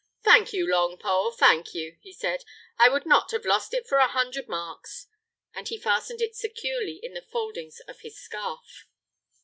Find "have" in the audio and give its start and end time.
3.29-3.45